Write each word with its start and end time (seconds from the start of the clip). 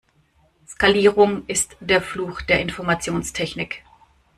Skalierung 0.67 1.45
ist 1.45 1.77
der 1.79 2.01
Fluch 2.01 2.41
der 2.41 2.59
Informationstechnik. 2.59 3.83